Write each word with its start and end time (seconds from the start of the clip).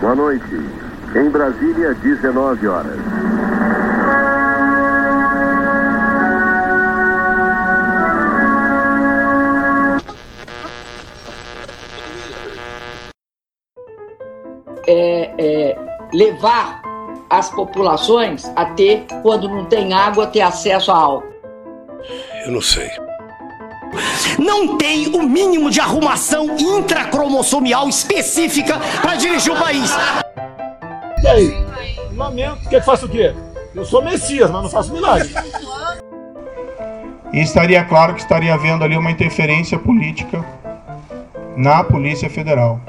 Boa 0.00 0.14
noite. 0.14 0.44
Em 1.14 1.30
Brasília, 1.30 1.94
19 1.94 2.66
horas. 2.68 2.98
É, 14.86 15.32
é, 15.38 15.78
levar 16.12 16.82
as 17.30 17.50
populações 17.50 18.44
a 18.54 18.66
ter, 18.66 19.06
quando 19.22 19.48
não 19.48 19.64
tem 19.64 19.92
água, 19.94 20.26
ter 20.26 20.42
acesso 20.42 20.92
a 20.92 20.96
álcool. 20.96 21.34
Eu 22.44 22.52
não 22.52 22.60
sei. 22.60 23.05
Não 24.38 24.76
tem 24.76 25.08
o 25.08 25.22
mínimo 25.22 25.70
de 25.70 25.80
arrumação 25.80 26.56
intracromossomial 26.58 27.88
específica 27.88 28.78
para 29.00 29.14
dirigir 29.14 29.52
o 29.52 29.56
país. 29.56 29.90
E 31.22 31.26
aí? 31.26 31.66
Lamento. 32.14 32.68
Quer 32.68 32.80
que 32.80 32.86
faça 32.86 33.06
o 33.06 33.08
quê? 33.08 33.34
Eu 33.74 33.84
sou 33.84 34.02
Messias, 34.02 34.50
mas 34.50 34.62
não 34.62 34.70
faço 34.70 34.92
milagre. 34.92 35.30
E 37.32 37.40
estaria 37.40 37.84
claro 37.84 38.14
que 38.14 38.20
estaria 38.20 38.54
havendo 38.54 38.84
ali 38.84 38.96
uma 38.96 39.10
interferência 39.10 39.78
política 39.78 40.44
na 41.56 41.82
Polícia 41.82 42.30
Federal, 42.30 42.80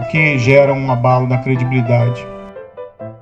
o 0.00 0.08
que 0.10 0.38
gera 0.38 0.72
um 0.72 0.90
abalo 0.90 1.26
na 1.26 1.38
credibilidade. 1.38 2.26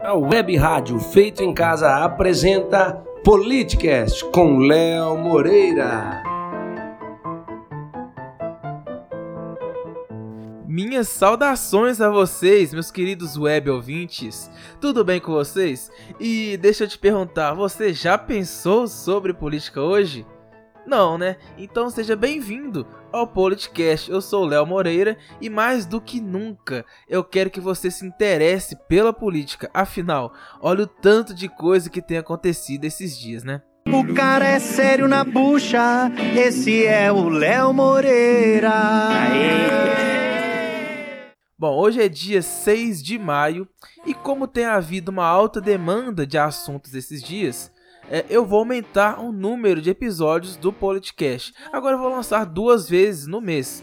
A 0.00 0.14
Web 0.14 0.56
Rádio 0.56 0.98
Feito 0.98 1.42
em 1.42 1.52
Casa 1.52 2.05
apresenta 2.05 3.02
Politicast 3.25 4.25
com 4.27 4.59
Léo 4.59 5.19
Moreira. 5.19 6.27
Minhas 10.98 11.11
saudações 11.11 12.01
a 12.01 12.11
vocês, 12.11 12.75
meus 12.75 12.91
queridos 12.91 13.37
web 13.39 13.70
ouvintes. 13.70 14.51
Tudo 14.80 15.05
bem 15.05 15.20
com 15.20 15.30
vocês? 15.30 15.92
E 16.19 16.56
deixa 16.56 16.83
eu 16.83 16.89
te 16.89 16.98
perguntar, 16.98 17.55
você 17.55 17.95
já 17.95 18.19
pensou 18.19 18.89
sobre 18.89 19.33
política 19.33 19.81
hoje? 19.81 20.27
Não, 20.84 21.17
né? 21.17 21.37
Então 21.56 21.89
seja 21.89 22.17
bem-vindo 22.17 22.84
ao 23.12 23.28
Politicast. 23.28 24.11
Eu 24.11 24.20
sou 24.20 24.42
o 24.42 24.47
Léo 24.48 24.67
Moreira 24.67 25.17
e 25.41 25.48
mais 25.48 25.87
do 25.87 26.00
que 26.00 26.20
nunca 26.20 26.84
eu 27.09 27.22
quero 27.22 27.48
que 27.48 27.61
você 27.61 27.92
se 27.92 28.05
interesse 28.05 28.77
pela 28.89 29.12
política. 29.12 29.70
Afinal, 29.72 30.33
olha 30.61 30.83
o 30.83 30.89
tanto 30.89 31.33
de 31.33 31.48
coisa 31.48 31.89
que 31.89 32.03
tem 32.03 32.19
acontecido 32.19 32.84
esses 32.84 33.17
dias, 33.17 33.44
né? 33.44 33.62
O 33.87 34.15
cara 34.15 34.48
é 34.48 34.59
sério 34.59 35.06
na 35.06 35.22
bucha, 35.22 36.11
esse 36.37 36.84
é 36.84 37.12
o 37.12 37.28
Léo 37.28 37.72
Moreira. 37.72 38.72
Aê. 39.11 40.08
Bom, 41.61 41.77
hoje 41.77 42.01
é 42.01 42.09
dia 42.09 42.41
6 42.41 43.03
de 43.03 43.19
maio 43.19 43.67
e 44.06 44.14
como 44.14 44.47
tem 44.47 44.64
havido 44.64 45.11
uma 45.11 45.27
alta 45.27 45.61
demanda 45.61 46.25
de 46.25 46.39
assuntos 46.39 46.95
esses 46.95 47.20
dias, 47.20 47.73
é, 48.09 48.25
eu 48.31 48.47
vou 48.47 48.61
aumentar 48.61 49.19
o 49.19 49.33
número 49.33 49.83
de 49.83 49.91
episódios 49.91 50.55
do 50.55 50.73
Politicast. 50.73 51.53
Agora 51.73 51.97
eu 51.97 51.98
vou 51.98 52.11
lançar 52.11 52.45
duas 52.45 52.89
vezes 52.89 53.27
no 53.27 53.41
mês. 53.41 53.83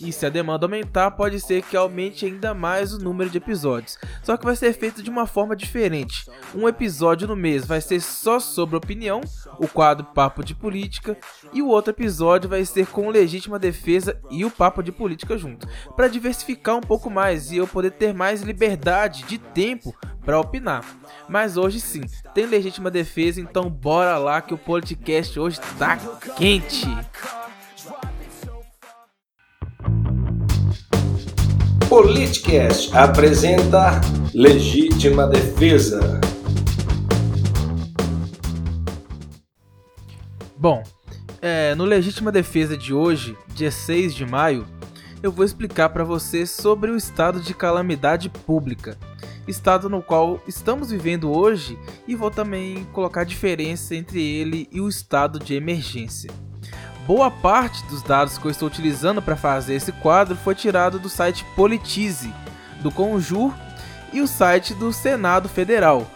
E 0.00 0.12
se 0.12 0.24
a 0.24 0.28
demanda 0.28 0.66
aumentar, 0.66 1.10
pode 1.12 1.40
ser 1.40 1.62
que 1.62 1.76
aumente 1.76 2.24
ainda 2.24 2.54
mais 2.54 2.92
o 2.92 2.98
número 2.98 3.28
de 3.28 3.38
episódios. 3.38 3.98
Só 4.22 4.36
que 4.36 4.44
vai 4.44 4.54
ser 4.54 4.72
feito 4.72 5.02
de 5.02 5.10
uma 5.10 5.26
forma 5.26 5.56
diferente. 5.56 6.30
Um 6.54 6.68
episódio 6.68 7.26
no 7.26 7.34
mês 7.34 7.66
vai 7.66 7.80
ser 7.80 8.00
só 8.00 8.38
sobre 8.38 8.76
opinião, 8.76 9.20
o 9.58 9.66
quadro 9.66 10.06
Papo 10.06 10.44
de 10.44 10.54
Política, 10.54 11.16
e 11.52 11.60
o 11.60 11.68
outro 11.68 11.92
episódio 11.92 12.48
vai 12.48 12.64
ser 12.64 12.86
com 12.86 13.10
legítima 13.10 13.58
defesa 13.58 14.20
e 14.30 14.44
o 14.44 14.50
Papo 14.50 14.82
de 14.82 14.92
Política 14.92 15.36
junto, 15.36 15.66
para 15.96 16.08
diversificar 16.08 16.76
um 16.76 16.80
pouco 16.80 17.10
mais 17.10 17.50
e 17.50 17.56
eu 17.56 17.66
poder 17.66 17.92
ter 17.92 18.14
mais 18.14 18.42
liberdade 18.42 19.24
de 19.24 19.38
tempo 19.38 19.94
para 20.24 20.38
opinar. 20.38 20.84
Mas 21.28 21.56
hoje 21.56 21.80
sim, 21.80 22.02
tem 22.34 22.46
legítima 22.46 22.90
defesa, 22.90 23.40
então 23.40 23.68
bora 23.68 24.18
lá 24.18 24.40
que 24.40 24.54
o 24.54 24.58
podcast 24.58 25.38
hoje 25.40 25.60
tá 25.78 25.96
quente. 26.36 26.86
Politicast 31.88 32.94
apresenta 32.94 33.98
Legítima 34.34 35.26
Defesa. 35.26 36.20
Bom, 40.54 40.82
é, 41.40 41.74
no 41.74 41.86
Legítima 41.86 42.30
Defesa 42.30 42.76
de 42.76 42.92
hoje, 42.92 43.34
dia 43.54 43.70
6 43.70 44.14
de 44.14 44.26
maio, 44.26 44.66
eu 45.22 45.32
vou 45.32 45.46
explicar 45.46 45.88
para 45.88 46.04
você 46.04 46.44
sobre 46.44 46.90
o 46.90 46.96
estado 46.96 47.40
de 47.40 47.54
calamidade 47.54 48.28
pública, 48.28 48.98
estado 49.46 49.88
no 49.88 50.02
qual 50.02 50.42
estamos 50.46 50.90
vivendo 50.90 51.34
hoje, 51.34 51.78
e 52.06 52.14
vou 52.14 52.30
também 52.30 52.84
colocar 52.92 53.22
a 53.22 53.24
diferença 53.24 53.94
entre 53.94 54.22
ele 54.22 54.68
e 54.70 54.78
o 54.78 54.90
estado 54.90 55.38
de 55.38 55.54
emergência. 55.54 56.30
Boa 57.08 57.30
parte 57.30 57.82
dos 57.86 58.02
dados 58.02 58.36
que 58.36 58.44
eu 58.44 58.50
estou 58.50 58.68
utilizando 58.68 59.22
para 59.22 59.34
fazer 59.34 59.72
esse 59.72 59.92
quadro 59.92 60.36
foi 60.36 60.54
tirado 60.54 60.98
do 60.98 61.08
site 61.08 61.42
Politize, 61.56 62.30
do 62.82 62.90
Conjur 62.90 63.54
e 64.12 64.20
o 64.20 64.26
site 64.26 64.74
do 64.74 64.92
Senado 64.92 65.48
Federal, 65.48 66.06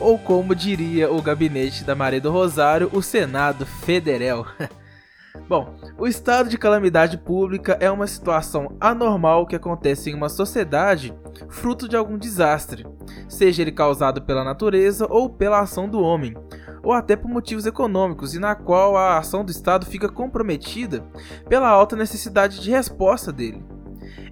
ou 0.00 0.18
como 0.18 0.52
diria 0.52 1.08
o 1.08 1.22
gabinete 1.22 1.84
da 1.84 1.94
Maria 1.94 2.20
do 2.20 2.32
Rosário, 2.32 2.90
o 2.92 3.00
Senado 3.00 3.64
Federal. 3.64 4.44
Bom, 5.48 5.76
o 5.96 6.08
estado 6.08 6.48
de 6.48 6.58
calamidade 6.58 7.16
pública 7.16 7.78
é 7.78 7.88
uma 7.88 8.08
situação 8.08 8.76
anormal 8.80 9.46
que 9.46 9.54
acontece 9.54 10.10
em 10.10 10.14
uma 10.14 10.28
sociedade 10.28 11.14
fruto 11.48 11.88
de 11.88 11.96
algum 11.96 12.18
desastre, 12.18 12.84
seja 13.28 13.62
ele 13.62 13.70
causado 13.70 14.20
pela 14.22 14.42
natureza 14.42 15.06
ou 15.08 15.30
pela 15.30 15.60
ação 15.60 15.88
do 15.88 16.00
homem, 16.00 16.34
ou 16.82 16.92
até 16.92 17.16
por 17.16 17.28
motivos 17.28 17.66
econômicos, 17.66 18.34
e 18.34 18.38
na 18.38 18.54
qual 18.54 18.96
a 18.96 19.18
ação 19.18 19.44
do 19.44 19.50
Estado 19.50 19.86
fica 19.86 20.08
comprometida 20.08 21.04
pela 21.48 21.68
alta 21.68 21.96
necessidade 21.96 22.60
de 22.60 22.70
resposta 22.70 23.32
dele. 23.32 23.62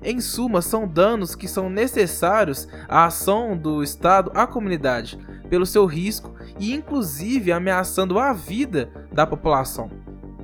Em 0.03 0.20
suma, 0.20 0.62
são 0.62 0.87
danos 0.87 1.34
que 1.34 1.48
são 1.48 1.69
necessários 1.69 2.69
à 2.88 3.06
ação 3.06 3.56
do 3.56 3.82
Estado 3.82 4.31
à 4.34 4.47
comunidade, 4.47 5.19
pelo 5.48 5.66
seu 5.66 5.87
risco 5.87 6.34
e 6.58 6.75
inclusive 6.75 7.53
ameaçando 7.53 8.19
a 8.19 8.32
vida 8.32 8.91
da 9.12 9.26
população. 9.26 9.91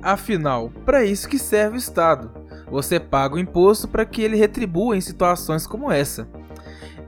Afinal, 0.01 0.71
para 0.85 1.03
isso 1.03 1.27
que 1.27 1.39
serve 1.39 1.77
o 1.77 1.79
Estado. 1.79 2.31
Você 2.69 2.99
paga 2.99 3.35
o 3.35 3.39
imposto 3.39 3.87
para 3.87 4.05
que 4.05 4.21
ele 4.21 4.35
retribua 4.35 4.97
em 4.97 5.01
situações 5.01 5.65
como 5.65 5.91
essa. 5.91 6.27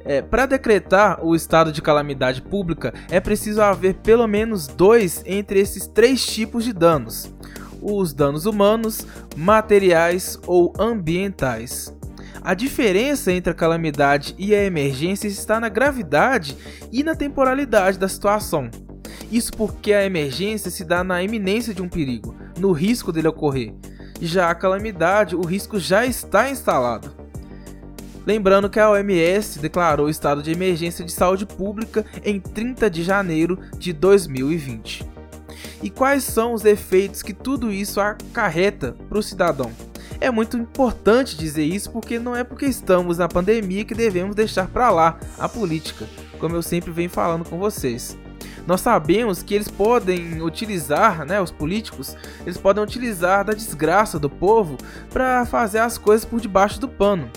É, 0.08 0.22
Para 0.22 0.46
decretar 0.46 1.20
o 1.22 1.36
estado 1.36 1.70
de 1.70 1.82
calamidade 1.82 2.42
pública, 2.42 2.94
é 3.12 3.20
preciso 3.20 3.62
haver 3.62 3.96
pelo 3.96 4.26
menos 4.26 4.66
dois 4.66 5.22
entre 5.26 5.60
esses 5.60 5.86
três 5.86 6.26
tipos 6.26 6.64
de 6.64 6.72
danos: 6.72 7.30
os 7.82 8.14
danos 8.14 8.46
humanos, 8.46 9.06
materiais 9.36 10.40
ou 10.48 10.74
ambientais. 10.80 11.94
A 12.42 12.54
diferença 12.54 13.34
entre 13.34 13.52
a 13.52 13.54
calamidade 13.54 14.34
e 14.38 14.56
a 14.56 14.64
emergência 14.64 15.28
está 15.28 15.60
na 15.60 15.68
gravidade 15.68 16.56
e 16.90 17.04
na 17.04 17.14
temporalidade 17.14 18.00
da 18.00 18.08
situação. 18.08 18.72
Isso 19.30 19.52
porque 19.52 19.92
a 19.92 20.06
emergência 20.06 20.72
se 20.72 20.86
dá 20.86 21.04
na 21.04 21.22
iminência 21.22 21.74
de 21.74 21.82
um 21.82 21.90
perigo, 21.90 22.34
no 22.58 22.72
risco 22.72 23.12
dele 23.12 23.28
ocorrer. 23.28 23.74
Já 24.22 24.50
a 24.50 24.56
calamidade, 24.56 25.36
o 25.36 25.42
risco 25.42 25.78
já 25.78 26.06
está 26.06 26.50
instalado. 26.50 27.17
Lembrando 28.28 28.70
que 28.70 28.78
a 28.78 28.90
OMS 28.90 29.58
declarou 29.58 30.10
estado 30.10 30.44
de 30.44 30.52
emergência 30.52 31.06
de 31.06 31.14
saúde 31.14 31.46
pública 31.46 32.06
em 32.26 32.42
30 32.42 32.90
de 32.90 33.02
janeiro 33.02 33.58
de 33.78 33.94
2020. 33.94 35.06
E 35.82 35.90
quais 35.90 36.26
são 36.26 36.54
os 36.54 36.66
efeitos 36.66 37.22
que 37.24 37.32
tudo 37.34 37.72
isso 37.72 38.02
acarreta 38.02 38.94
para 39.08 39.18
o 39.18 39.24
cidadão? 39.24 39.72
É 40.20 40.30
muito 40.30 40.58
importante 40.58 41.38
dizer 41.38 41.64
isso 41.64 41.90
porque 41.90 42.20
não 42.20 42.36
é 42.36 42.44
porque 42.44 42.66
estamos 42.66 43.18
na 43.18 43.30
pandemia 43.30 43.86
que 43.86 43.96
devemos 43.96 44.36
deixar 44.36 44.68
para 44.68 44.90
lá 44.90 45.18
a 45.40 45.48
política, 45.48 46.06
como 46.38 46.54
eu 46.54 46.62
sempre 46.62 46.92
venho 46.92 47.10
falando 47.10 47.48
com 47.50 47.58
vocês. 47.58 48.18
Nós 48.68 48.82
sabemos 48.82 49.42
que 49.42 49.56
eles 49.56 49.70
podem 49.70 50.42
utilizar, 50.42 51.26
né, 51.26 51.40
os 51.40 51.52
políticos, 51.52 52.18
eles 52.42 52.58
podem 52.58 52.84
utilizar 52.84 53.46
da 53.46 53.54
desgraça 53.54 54.20
do 54.20 54.30
povo 54.30 54.76
para 55.14 55.46
fazer 55.46 55.80
as 55.80 55.98
coisas 55.98 56.26
por 56.26 56.42
debaixo 56.42 56.78
do 56.78 56.90
pano. 56.90 57.32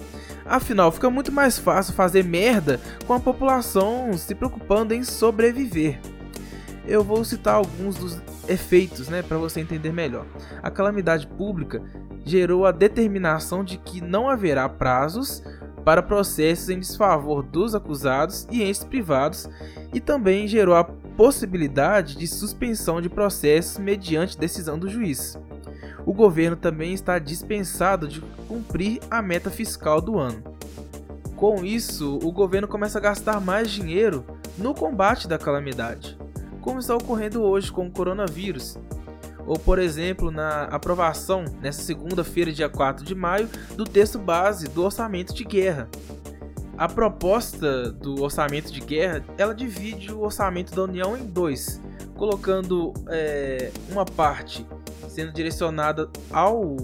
Afinal, 0.45 0.91
fica 0.91 1.11
muito 1.11 1.31
mais 1.31 1.59
fácil 1.59 1.95
fazer 1.95 2.25
merda 2.25 2.81
com 3.07 3.15
a 3.15 3.21
população 3.21 4.13
se 4.17 4.35
preocupando 4.35 4.95
em 4.95 5.05
sobreviver. 5.05 6.01
Eu 6.87 7.05
vou 7.05 7.25
citar 7.25 7.55
alguns 7.55 7.97
dos 7.97 8.21
efeitos, 8.49 9.09
né, 9.09 9.23
para 9.23 9.39
você 9.39 9.61
entender 9.61 9.93
melhor. 9.93 10.27
A 10.63 10.71
calamidade 10.71 11.27
pública 11.27 11.83
gerou 12.25 12.67
a 12.67 12.73
determinação 12.73 13.63
de 13.63 13.79
que 13.79 14.01
não 14.01 14.29
haverá 14.29 14.69
prazos 14.69 15.43
para 15.85 16.03
processos 16.03 16.69
em 16.69 16.79
desfavor 16.79 17.43
dos 17.43 17.75
acusados 17.75 18.47
e 18.51 18.63
entes 18.63 18.85
privados 18.85 19.49
e 19.95 20.01
também 20.01 20.47
gerou 20.47 20.75
a 20.75 20.85
possibilidade 20.85 22.17
de 22.17 22.27
suspensão 22.27 23.01
de 23.01 23.09
processos 23.09 23.79
mediante 23.79 24.39
decisão 24.39 24.79
do 24.79 24.89
juiz 24.89 25.39
o 26.11 26.13
governo 26.13 26.57
também 26.57 26.93
está 26.93 27.21
dispensado 27.21 28.09
de 28.09 28.21
cumprir 28.49 28.99
a 29.09 29.23
meta 29.23 29.49
fiscal 29.49 30.01
do 30.01 30.19
ano. 30.19 30.43
Com 31.37 31.65
isso, 31.65 32.19
o 32.25 32.33
governo 32.33 32.67
começa 32.67 32.99
a 32.99 33.01
gastar 33.01 33.41
mais 33.41 33.71
dinheiro 33.71 34.25
no 34.59 34.75
combate 34.75 35.29
da 35.29 35.39
calamidade, 35.39 36.19
como 36.61 36.81
está 36.81 36.97
ocorrendo 36.97 37.45
hoje 37.45 37.71
com 37.71 37.87
o 37.87 37.91
coronavírus. 37.93 38.77
Ou, 39.47 39.57
por 39.57 39.79
exemplo, 39.79 40.33
na 40.33 40.65
aprovação, 40.65 41.45
nessa 41.63 41.83
segunda-feira, 41.83 42.53
dia 42.53 42.69
4 42.69 43.05
de 43.05 43.15
maio, 43.15 43.49
do 43.77 43.85
texto 43.85 44.19
base 44.19 44.67
do 44.67 44.83
orçamento 44.83 45.33
de 45.33 45.45
guerra. 45.45 45.89
A 46.77 46.89
proposta 46.89 47.93
do 47.93 48.21
orçamento 48.21 48.73
de 48.73 48.81
guerra, 48.81 49.25
ela 49.39 49.55
divide 49.55 50.13
o 50.13 50.23
orçamento 50.23 50.75
da 50.75 50.83
União 50.83 51.17
em 51.17 51.25
dois, 51.25 51.81
colocando 52.17 52.93
é, 53.07 53.71
uma 53.93 54.05
parte 54.05 54.67
sendo 55.11 55.33
direcionada 55.33 56.09
ao 56.31 56.77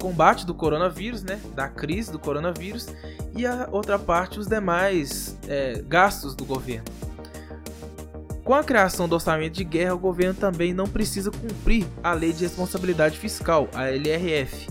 combate 0.00 0.46
do 0.46 0.54
coronavírus, 0.54 1.22
né, 1.22 1.40
da 1.54 1.68
crise 1.68 2.10
do 2.10 2.18
coronavírus, 2.18 2.88
e 3.36 3.46
a 3.46 3.68
outra 3.70 3.98
parte 3.98 4.38
os 4.38 4.46
demais 4.46 5.36
é, 5.46 5.82
gastos 5.86 6.34
do 6.34 6.44
governo. 6.44 6.86
Com 8.44 8.54
a 8.54 8.64
criação 8.64 9.06
do 9.06 9.14
orçamento 9.14 9.54
de 9.54 9.64
guerra, 9.64 9.94
o 9.94 9.98
governo 9.98 10.34
também 10.34 10.72
não 10.72 10.86
precisa 10.86 11.30
cumprir 11.30 11.86
a 12.02 12.14
Lei 12.14 12.32
de 12.32 12.44
Responsabilidade 12.44 13.18
Fiscal, 13.18 13.68
a 13.74 13.90
LRF, 13.90 14.70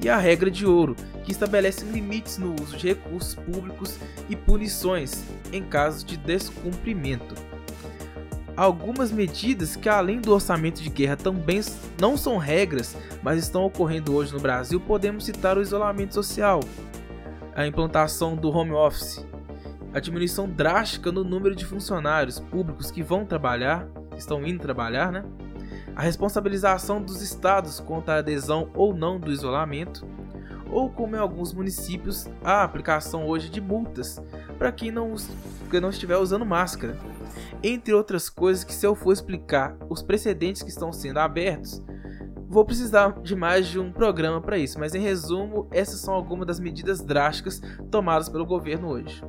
e 0.00 0.08
a 0.08 0.16
regra 0.16 0.48
de 0.48 0.64
ouro, 0.64 0.94
que 1.24 1.32
estabelece 1.32 1.84
limites 1.84 2.38
no 2.38 2.54
uso 2.62 2.76
de 2.76 2.88
recursos 2.88 3.34
públicos 3.34 3.98
e 4.28 4.36
punições 4.36 5.24
em 5.52 5.62
caso 5.64 6.06
de 6.06 6.16
descumprimento. 6.16 7.34
Algumas 8.58 9.12
medidas 9.12 9.76
que, 9.76 9.88
além 9.88 10.20
do 10.20 10.34
orçamento 10.34 10.82
de 10.82 10.90
guerra, 10.90 11.14
também 11.14 11.60
não 12.00 12.16
são 12.16 12.38
regras, 12.38 12.96
mas 13.22 13.38
estão 13.38 13.64
ocorrendo 13.64 14.12
hoje 14.12 14.32
no 14.32 14.40
Brasil, 14.40 14.80
podemos 14.80 15.24
citar 15.24 15.56
o 15.56 15.62
isolamento 15.62 16.12
social, 16.12 16.58
a 17.54 17.64
implantação 17.64 18.34
do 18.34 18.50
home 18.50 18.72
office, 18.72 19.24
a 19.94 20.00
diminuição 20.00 20.48
drástica 20.48 21.12
no 21.12 21.22
número 21.22 21.54
de 21.54 21.64
funcionários 21.64 22.40
públicos 22.40 22.90
que 22.90 23.00
vão 23.00 23.24
trabalhar, 23.24 23.86
estão 24.16 24.44
indo 24.44 24.60
trabalhar, 24.60 25.12
né? 25.12 25.24
a 25.94 26.02
responsabilização 26.02 27.00
dos 27.00 27.22
estados 27.22 27.78
quanto 27.78 28.08
à 28.08 28.16
adesão 28.16 28.70
ou 28.74 28.92
não 28.92 29.20
do 29.20 29.30
isolamento, 29.30 30.04
ou 30.68 30.90
como 30.90 31.14
em 31.14 31.20
alguns 31.20 31.52
municípios, 31.52 32.28
a 32.42 32.64
aplicação 32.64 33.24
hoje 33.24 33.50
de 33.50 33.60
multas 33.60 34.20
para 34.58 34.72
quem 34.72 34.90
não, 34.90 35.14
quem 35.70 35.80
não 35.80 35.90
estiver 35.90 36.16
usando 36.16 36.44
máscara. 36.44 36.98
Entre 37.62 37.92
outras 37.92 38.28
coisas 38.28 38.62
que 38.62 38.72
se 38.72 38.86
eu 38.86 38.94
for 38.94 39.12
explicar 39.12 39.76
os 39.88 40.00
precedentes 40.00 40.62
que 40.62 40.70
estão 40.70 40.92
sendo 40.92 41.18
abertos, 41.18 41.82
vou 42.48 42.64
precisar 42.64 43.20
de 43.20 43.34
mais 43.34 43.66
de 43.66 43.80
um 43.80 43.92
programa 43.92 44.40
para 44.40 44.58
isso, 44.58 44.78
mas 44.78 44.94
em 44.94 45.00
resumo, 45.00 45.68
essas 45.72 46.00
são 46.00 46.14
algumas 46.14 46.46
das 46.46 46.60
medidas 46.60 47.00
drásticas 47.00 47.60
tomadas 47.90 48.28
pelo 48.28 48.46
governo 48.46 48.88
hoje. 48.88 49.22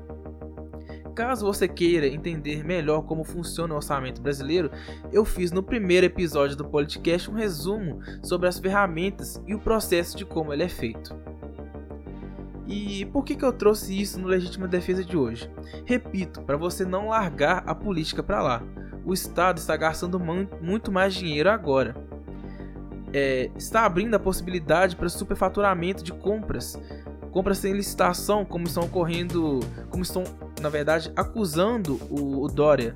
Caso 1.15 1.45
você 1.45 1.67
queira 1.67 2.07
entender 2.07 2.63
melhor 2.63 3.01
como 3.01 3.25
funciona 3.25 3.73
o 3.73 3.77
orçamento 3.77 4.21
brasileiro, 4.21 4.71
eu 5.11 5.25
fiz 5.25 5.51
no 5.51 5.63
primeiro 5.63 6.05
episódio 6.05 6.55
do 6.55 6.69
podcast 6.69 7.29
um 7.29 7.33
resumo 7.33 7.99
sobre 8.23 8.47
as 8.47 8.59
ferramentas 8.59 9.41
e 9.45 9.53
o 9.53 9.59
processo 9.59 10.15
de 10.15 10.23
como 10.23 10.53
ele 10.53 10.63
é 10.63 10.69
feito. 10.69 11.13
E 12.69 13.03
por 13.05 13.23
que, 13.25 13.35
que 13.35 13.43
eu 13.43 13.51
trouxe 13.51 13.99
isso 13.99 14.19
no 14.19 14.27
Legítima 14.27 14.67
Defesa 14.67 15.03
de 15.03 15.17
hoje? 15.17 15.49
Repito, 15.85 16.43
para 16.43 16.55
você 16.55 16.85
não 16.85 17.09
largar 17.09 17.63
a 17.65 17.73
política 17.73 18.21
para 18.21 18.43
lá. 18.43 18.61
O 19.03 19.11
Estado 19.11 19.57
está 19.57 19.75
gastando 19.75 20.19
muito 20.19 20.91
mais 20.91 21.15
dinheiro 21.15 21.49
agora. 21.49 21.95
É, 23.11 23.49
está 23.57 23.87
abrindo 23.87 24.13
a 24.13 24.19
possibilidade 24.19 24.95
para 24.95 25.09
superfaturamento 25.09 26.03
de 26.03 26.13
compras, 26.13 26.79
compras 27.31 27.57
sem 27.57 27.73
licitação, 27.73 28.45
como 28.45 28.67
estão 28.67 28.83
ocorrendo, 28.83 29.61
como 29.89 30.03
estão, 30.03 30.23
na 30.61 30.69
verdade, 30.69 31.11
acusando 31.15 31.99
o, 32.07 32.43
o 32.43 32.47
Dória. 32.47 32.95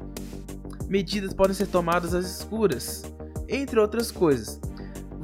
Medidas 0.88 1.34
podem 1.34 1.56
ser 1.56 1.66
tomadas 1.66 2.14
às 2.14 2.26
escuras, 2.28 3.12
entre 3.50 3.80
outras 3.80 4.12
coisas. 4.12 4.62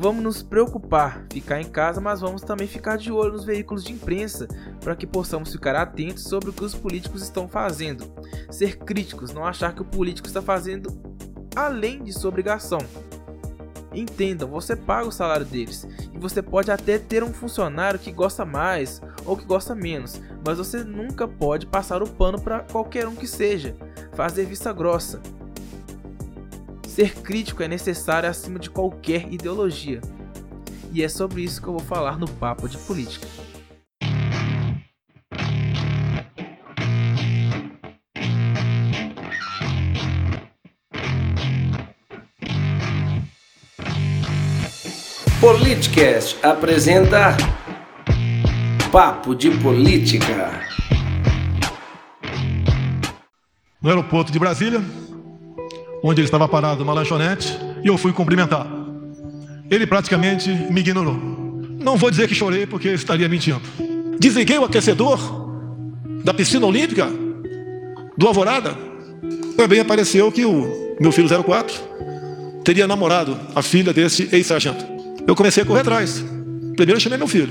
Vamos 0.02 0.24
nos 0.24 0.42
preocupar, 0.42 1.26
ficar 1.30 1.60
em 1.60 1.68
casa, 1.68 2.00
mas 2.00 2.22
vamos 2.22 2.42
também 2.42 2.66
ficar 2.66 2.98
de 2.98 3.12
olho 3.12 3.34
nos 3.34 3.44
veículos 3.44 3.84
de 3.84 3.92
imprensa 3.92 4.48
para 4.80 4.96
que 4.96 5.06
possamos 5.06 5.52
ficar 5.52 5.76
atentos 5.76 6.24
sobre 6.24 6.50
o 6.50 6.54
que 6.54 6.64
os 6.64 6.74
políticos 6.74 7.22
estão 7.22 7.50
fazendo. 7.50 8.10
Ser 8.50 8.78
críticos, 8.78 9.34
não 9.34 9.44
achar 9.44 9.76
que 9.76 9.82
o 9.82 9.86
político 9.86 10.26
está 10.26 10.42
fazendo 10.42 10.98
além 11.54 12.02
de 12.02 12.14
sua 12.14 12.30
obrigação. 12.30 12.80
Entendam, 13.94 14.48
você 14.48 14.74
paga 14.74 15.10
o 15.10 15.12
salário 15.12 15.46
deles 15.46 15.86
e 16.14 16.18
você 16.18 16.42
pode 16.42 16.72
até 16.72 16.98
ter 16.98 17.22
um 17.22 17.34
funcionário 17.34 18.00
que 18.00 18.14
gosta 18.14 18.46
mais 18.46 19.02
ou 19.26 19.36
que 19.36 19.44
gosta 19.44 19.76
menos, 19.76 20.22
mas 20.48 20.58
você 20.58 20.82
nunca 20.82 21.28
pode 21.28 21.66
passar 21.66 22.02
o 22.02 22.08
pano 22.08 22.40
para 22.40 22.62
qualquer 22.62 23.06
um 23.06 23.18
que 23.18 23.28
seja, 23.28 23.76
fazer 24.14 24.46
vista 24.46 24.72
grossa. 24.72 25.22
Ser 27.00 27.14
crítico 27.14 27.64
é 27.64 27.68
necessário 27.70 28.28
acima 28.28 28.60
de 28.60 28.70
qualquer 28.70 29.32
ideologia. 29.32 30.02
E 30.92 31.02
é 31.02 31.08
sobre 31.08 31.42
isso 31.42 31.62
que 31.62 31.68
eu 31.70 31.72
vou 31.72 31.82
falar 31.82 32.20
no 32.20 32.28
Papo 32.28 32.68
de 32.68 32.78
Política. 32.80 33.26
Politicast 45.40 46.38
apresenta 46.46 47.38
Papo 48.92 49.34
de 49.34 49.52
Política. 49.60 50.68
No 53.82 53.88
aeroporto 53.88 54.34
de 54.34 54.38
Brasília, 54.38 54.82
onde 56.04 56.22
ele 56.22 56.28
estava 56.28 56.48
parado 56.48 56.80
numa 56.80 56.94
lanchonete, 56.94 57.58
e 57.84 57.88
eu 57.88 57.98
fui 57.98 58.12
cumprimentar. 58.14 58.68
Ele 59.70 59.86
praticamente 59.86 60.50
me 60.50 60.82
ignorou. 60.82 61.16
Não 61.80 61.96
vou 61.96 62.10
dizer 62.10 62.28
que 62.28 62.36
chorei 62.36 62.66
porque 62.66 62.90
estaria 62.90 63.30
mentindo. 63.30 63.62
Desliguei 64.20 64.58
o 64.58 64.66
aquecedor 64.66 65.20
da 66.24 66.34
piscina 66.34 66.66
olímpica 66.66 67.08
do 68.18 68.28
Alvorada. 68.28 68.76
Também 69.56 69.80
apareceu 69.80 70.32
que 70.32 70.46
o 70.46 70.96
meu 71.00 71.12
filho 71.12 71.30
04 71.44 71.76
teria 72.64 72.88
namorado 72.88 73.38
a 73.56 73.62
filha 73.62 73.94
desse 73.94 74.28
ex-sargento. 74.32 74.86
Eu 75.26 75.36
comecei 75.36 75.64
a 75.64 75.66
correr 75.66 75.82
atrás. 75.82 76.24
Primeiro 76.76 76.98
eu 76.98 77.00
chamei 77.00 77.18
meu 77.18 77.28
filho. 77.28 77.50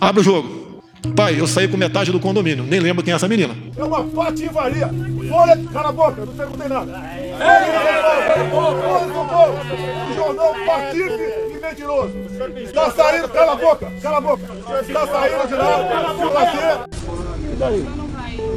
Abre 0.00 0.20
o 0.20 0.24
jogo. 0.24 0.82
Pai, 1.14 1.38
eu 1.38 1.46
saí 1.46 1.68
com 1.68 1.76
metade 1.76 2.10
do 2.10 2.18
condomínio. 2.18 2.64
Nem 2.64 2.80
lembro 2.80 3.04
quem 3.04 3.12
é 3.12 3.16
essa 3.16 3.28
menina. 3.28 3.54
É 3.76 3.84
uma 3.84 4.02
pativaria. 4.04 4.90
Folha, 5.34 5.56
cala 5.72 5.88
a 5.88 5.92
boca, 5.92 6.24
não 6.24 6.32
perguntei 6.32 6.68
nada. 6.68 6.92
O 8.52 10.14
jornal 10.14 10.54
patife 10.64 11.24
e 11.50 11.58
mentiroso. 11.60 12.16
Está 12.62 12.90
saindo, 12.92 13.28
cala 13.30 13.52
a 13.52 13.56
boca, 13.56 13.92
cala 14.00 14.18
a 14.18 14.20
boca. 14.20 14.44
Está 14.80 15.06
saindo 15.08 15.48
de 15.48 15.54
lá, 15.56 16.86
E 17.52 17.56
daí? 17.56 17.84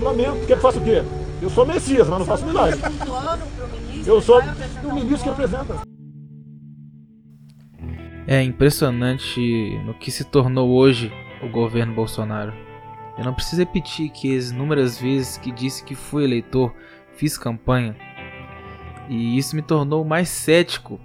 Lamento. 0.03 0.45
Quer 0.45 0.55
que 0.55 0.61
faça 0.61 0.77
o 0.77 0.83
quê? 0.83 1.03
Eu 1.41 1.49
sou 1.49 1.65
Messias, 1.65 2.07
mas 2.07 2.19
não 2.19 2.25
faço 2.27 2.45
milagre. 2.45 2.79
Eu 4.05 4.21
sou 4.21 4.39
o 4.83 4.93
ministro 4.93 5.23
que 5.23 5.29
apresenta. 5.29 5.81
É 8.27 8.43
impressionante 8.43 9.81
no 9.83 9.95
que 9.95 10.11
se 10.11 10.23
tornou 10.23 10.69
hoje 10.69 11.11
o 11.41 11.49
governo 11.49 11.95
Bolsonaro. 11.95 12.66
Eu 13.17 13.23
não 13.23 13.33
preciso 13.33 13.61
repetir 13.61 14.09
que 14.09 14.37
as 14.37 14.51
inúmeras 14.51 14.99
vezes 14.99 15.37
que 15.37 15.51
disse 15.51 15.83
que 15.83 15.95
fui 15.95 16.23
eleitor, 16.23 16.73
fiz 17.15 17.37
campanha, 17.37 17.95
e 19.09 19.37
isso 19.37 19.55
me 19.55 19.61
tornou 19.61 20.03
mais 20.03 20.29
cético 20.29 20.99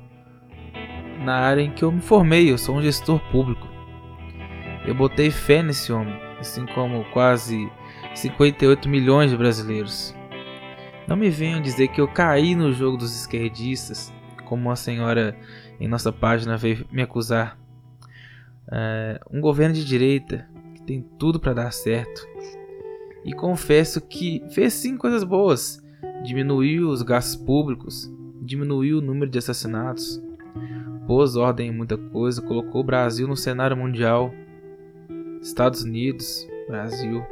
na 1.24 1.36
área 1.36 1.62
em 1.62 1.70
que 1.70 1.84
eu 1.84 1.92
me 1.92 2.00
formei. 2.00 2.50
Eu 2.50 2.58
sou 2.58 2.76
um 2.76 2.82
gestor 2.82 3.20
público. 3.30 3.68
Eu 4.84 4.94
botei 4.94 5.30
fé 5.30 5.62
nesse 5.62 5.92
homem, 5.92 6.18
assim 6.40 6.66
como 6.66 7.04
quase 7.12 7.70
58 8.14 8.88
milhões 8.88 9.30
de 9.30 9.36
brasileiros. 9.36 10.14
Não 11.06 11.16
me 11.16 11.30
venham 11.30 11.60
dizer 11.60 11.88
que 11.88 12.00
eu 12.00 12.08
caí 12.08 12.54
no 12.54 12.72
jogo 12.72 12.96
dos 12.96 13.14
esquerdistas, 13.14 14.12
como 14.44 14.68
uma 14.68 14.76
senhora 14.76 15.36
em 15.80 15.86
nossa 15.86 16.12
página 16.12 16.56
veio 16.56 16.86
me 16.90 17.02
acusar. 17.02 17.58
É, 18.70 19.20
um 19.30 19.40
governo 19.40 19.74
de 19.74 19.84
direita 19.84 20.48
tem 20.86 21.04
tudo 21.18 21.40
para 21.40 21.54
dar 21.54 21.72
certo. 21.72 22.26
E 23.24 23.32
confesso 23.32 24.00
que 24.00 24.42
fez 24.50 24.72
sim 24.72 24.96
coisas 24.96 25.24
boas. 25.24 25.82
Diminuiu 26.24 26.88
os 26.88 27.02
gastos 27.02 27.36
públicos, 27.36 28.12
diminuiu 28.40 28.98
o 28.98 29.00
número 29.00 29.30
de 29.30 29.38
assassinatos, 29.38 30.22
pôs 31.06 31.36
ordem 31.36 31.68
em 31.68 31.76
muita 31.76 31.96
coisa, 31.96 32.42
colocou 32.42 32.80
o 32.80 32.84
Brasil 32.84 33.26
no 33.26 33.36
cenário 33.36 33.76
mundial, 33.76 34.32
Estados 35.40 35.82
Unidos, 35.82 36.46
Brasil. 36.68 37.22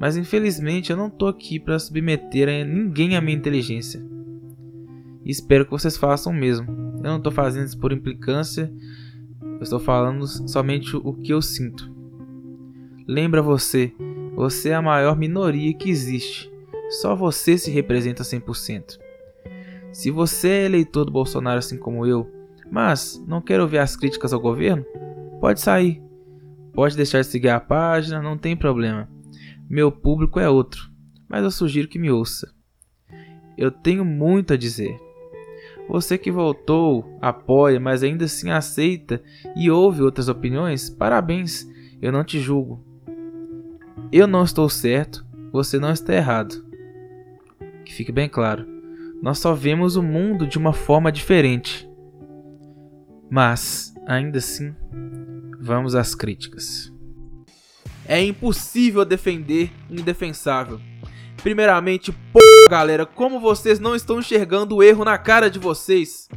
Mas 0.00 0.16
infelizmente 0.16 0.90
eu 0.90 0.96
não 0.96 1.08
tô 1.08 1.26
aqui 1.26 1.58
para 1.60 1.78
submeter 1.78 2.48
a 2.48 2.64
ninguém 2.64 3.16
à 3.16 3.20
minha 3.20 3.36
inteligência. 3.36 4.04
E 5.24 5.30
espero 5.30 5.64
que 5.64 5.70
vocês 5.70 5.96
façam 5.96 6.32
o 6.32 6.36
mesmo. 6.36 6.66
Eu 6.98 7.12
não 7.12 7.20
tô 7.20 7.30
fazendo 7.30 7.66
isso 7.66 7.78
por 7.78 7.92
implicância 7.92 8.72
eu 9.58 9.62
estou 9.62 9.78
falando 9.78 10.26
somente 10.48 10.96
o 10.96 11.12
que 11.14 11.32
eu 11.32 11.40
sinto. 11.40 11.93
Lembra 13.06 13.42
você 13.42 13.92
Você 14.34 14.70
é 14.70 14.74
a 14.74 14.82
maior 14.82 15.16
minoria 15.16 15.74
que 15.74 15.90
existe. 15.90 16.50
Só 17.02 17.14
você 17.14 17.58
se 17.58 17.70
representa 17.70 18.22
100%. 18.22 18.98
Se 19.92 20.10
você 20.10 20.48
é 20.48 20.64
eleitor 20.64 21.04
do 21.04 21.12
Bolsonaro 21.12 21.58
assim 21.58 21.76
como 21.76 22.06
eu, 22.06 22.28
mas 22.70 23.22
não 23.28 23.42
quer 23.42 23.60
ouvir 23.60 23.78
as 23.78 23.94
críticas 23.94 24.32
ao 24.32 24.40
governo, 24.40 24.84
pode 25.38 25.60
sair. 25.60 26.02
Pode 26.72 26.96
deixar 26.96 27.20
de 27.20 27.26
seguir 27.26 27.50
a 27.50 27.60
página, 27.60 28.22
não 28.22 28.38
tem 28.38 28.56
problema. 28.56 29.08
Meu 29.68 29.92
público 29.92 30.40
é 30.40 30.48
outro, 30.48 30.90
mas 31.28 31.44
eu 31.44 31.50
sugiro 31.50 31.88
que 31.88 31.98
me 31.98 32.10
ouça. 32.10 32.52
Eu 33.56 33.70
tenho 33.70 34.04
muito 34.04 34.54
a 34.54 34.56
dizer. 34.56 34.98
Você 35.88 36.16
que 36.16 36.32
voltou, 36.32 37.04
apoia, 37.20 37.78
mas 37.78 38.02
ainda 38.02 38.24
assim 38.24 38.50
aceita 38.50 39.22
e 39.54 39.70
ouve 39.70 40.02
outras 40.02 40.28
opiniões, 40.28 40.88
parabéns, 40.88 41.68
eu 42.00 42.10
não 42.10 42.24
te 42.24 42.40
julgo. 42.40 42.93
Eu 44.12 44.26
não 44.26 44.44
estou 44.44 44.68
certo, 44.68 45.24
você 45.52 45.78
não 45.78 45.90
está 45.90 46.14
errado. 46.14 46.64
Que 47.84 47.92
fique 47.92 48.12
bem 48.12 48.28
claro, 48.28 48.66
nós 49.22 49.38
só 49.38 49.54
vemos 49.54 49.96
o 49.96 50.02
mundo 50.02 50.46
de 50.46 50.58
uma 50.58 50.72
forma 50.72 51.10
diferente. 51.10 51.88
Mas, 53.30 53.94
ainda 54.06 54.38
assim, 54.38 54.74
vamos 55.60 55.94
às 55.94 56.14
críticas. 56.14 56.92
É 58.06 58.22
impossível 58.22 59.04
defender 59.04 59.72
o 59.90 59.94
indefensável. 59.94 60.80
Primeiramente, 61.42 62.12
p... 62.12 62.40
galera, 62.70 63.04
como 63.04 63.40
vocês 63.40 63.80
não 63.80 63.94
estão 63.94 64.20
enxergando 64.20 64.76
o 64.76 64.82
erro 64.82 65.04
na 65.04 65.18
cara 65.18 65.50
de 65.50 65.58
vocês? 65.58 66.28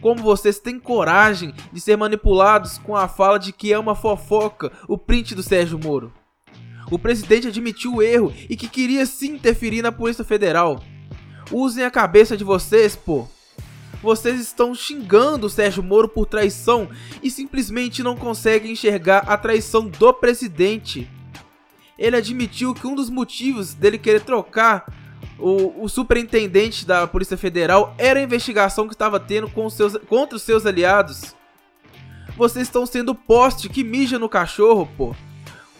Como 0.00 0.22
vocês 0.22 0.58
têm 0.60 0.78
coragem 0.78 1.52
de 1.72 1.80
ser 1.80 1.96
manipulados 1.96 2.78
com 2.78 2.94
a 2.96 3.08
fala 3.08 3.38
de 3.38 3.52
que 3.52 3.72
é 3.72 3.78
uma 3.78 3.96
fofoca 3.96 4.70
o 4.86 4.96
print 4.96 5.34
do 5.34 5.42
Sérgio 5.42 5.78
Moro? 5.78 6.12
O 6.90 6.98
presidente 6.98 7.48
admitiu 7.48 7.94
o 7.94 8.02
erro 8.02 8.32
e 8.48 8.56
que 8.56 8.68
queria 8.68 9.04
sim 9.06 9.34
interferir 9.34 9.82
na 9.82 9.92
Polícia 9.92 10.24
Federal. 10.24 10.82
Usem 11.50 11.84
a 11.84 11.90
cabeça 11.90 12.36
de 12.36 12.44
vocês, 12.44 12.96
pô. 12.96 13.26
Vocês 14.02 14.40
estão 14.40 14.74
xingando 14.74 15.46
o 15.46 15.50
Sérgio 15.50 15.82
Moro 15.82 16.08
por 16.08 16.26
traição 16.26 16.88
e 17.22 17.30
simplesmente 17.30 18.02
não 18.02 18.16
conseguem 18.16 18.72
enxergar 18.72 19.24
a 19.26 19.36
traição 19.36 19.88
do 19.88 20.12
presidente 20.12 21.08
ele 21.98 22.16
admitiu 22.16 22.72
que 22.72 22.86
um 22.86 22.94
dos 22.94 23.10
motivos 23.10 23.74
dele 23.74 23.98
querer 23.98 24.20
trocar 24.20 24.86
o, 25.36 25.84
o, 25.84 25.88
superintendente 25.88 26.86
da 26.86 27.06
Polícia 27.06 27.36
Federal 27.36 27.94
era 27.98 28.20
a 28.20 28.22
investigação 28.22 28.86
que 28.86 28.94
estava 28.94 29.18
tendo 29.18 29.50
com 29.50 29.68
seus, 29.68 29.96
contra 30.08 30.36
os 30.36 30.42
seus 30.42 30.64
aliados. 30.64 31.34
Vocês 32.36 32.68
estão 32.68 32.86
sendo 32.86 33.14
poste 33.14 33.68
que 33.68 33.82
mija 33.82 34.18
no 34.18 34.28
cachorro, 34.28 34.88
pô. 34.96 35.14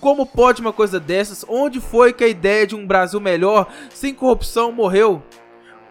Como 0.01 0.25
pode 0.27 0.61
uma 0.61 0.73
coisa 0.73 1.01
dessas? 1.01 1.45
Onde 1.49 1.81
foi 1.81 2.13
que 2.13 2.25
a 2.25 2.29
ideia 2.29 2.67
de 2.67 2.77
um 2.77 2.87
Brasil 2.87 3.21
melhor, 3.21 3.67
sem 3.93 4.15
corrupção, 4.15 4.71
morreu? 4.71 5.23